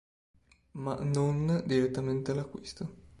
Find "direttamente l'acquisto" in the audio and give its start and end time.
1.63-2.89